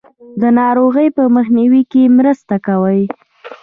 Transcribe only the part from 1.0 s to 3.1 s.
په مخنیوي کې مرسته کوي.